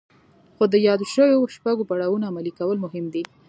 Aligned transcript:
خو 0.55 0.63
د 0.73 0.75
يادو 0.87 1.05
شويو 1.13 1.51
شپږو 1.55 1.87
پړاوونو 1.89 2.29
عملي 2.29 2.51
کول 2.59 2.77
مهم 2.85 3.05
دي. 3.13 3.23